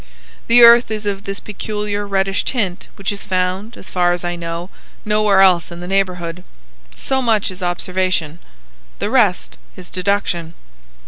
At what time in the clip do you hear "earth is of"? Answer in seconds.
0.63-1.25